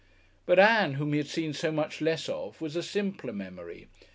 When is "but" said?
0.47-0.57